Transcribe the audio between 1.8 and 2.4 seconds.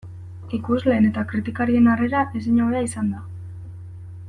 harrera